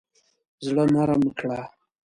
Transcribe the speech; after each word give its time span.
زړه 0.65 0.83
نرم 0.93 1.21
کړه. 1.39 1.59